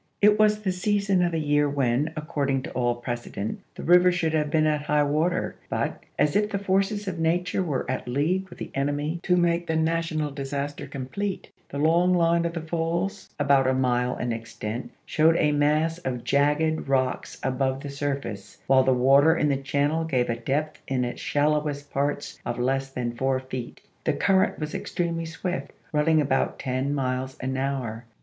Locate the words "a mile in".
13.67-14.33